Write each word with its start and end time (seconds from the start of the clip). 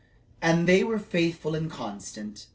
And 0.41 0.67
they 0.67 0.83
were 0.83 0.97
faithful 0.97 1.53
and 1.53 1.69
constant. 1.69 2.47